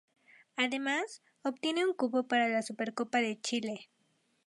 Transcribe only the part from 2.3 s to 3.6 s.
la Supercopa de